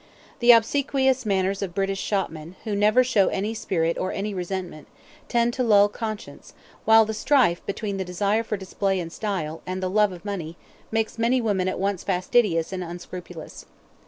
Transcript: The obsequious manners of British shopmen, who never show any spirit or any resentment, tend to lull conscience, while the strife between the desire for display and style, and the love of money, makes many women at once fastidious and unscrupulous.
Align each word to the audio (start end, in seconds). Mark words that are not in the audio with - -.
The 0.39 0.49
obsequious 0.51 1.27
manners 1.27 1.61
of 1.61 1.75
British 1.75 1.99
shopmen, 2.01 2.55
who 2.63 2.75
never 2.75 3.03
show 3.03 3.27
any 3.27 3.53
spirit 3.53 3.99
or 3.99 4.11
any 4.11 4.33
resentment, 4.33 4.87
tend 5.27 5.53
to 5.53 5.63
lull 5.63 5.89
conscience, 5.89 6.55
while 6.85 7.05
the 7.05 7.13
strife 7.13 7.63
between 7.67 7.97
the 7.97 8.03
desire 8.03 8.41
for 8.41 8.57
display 8.57 8.99
and 8.99 9.13
style, 9.13 9.61
and 9.67 9.77
the 9.83 9.91
love 9.91 10.11
of 10.11 10.25
money, 10.25 10.57
makes 10.89 11.19
many 11.19 11.39
women 11.39 11.67
at 11.67 11.77
once 11.77 12.03
fastidious 12.03 12.73
and 12.73 12.83
unscrupulous. 12.83 13.67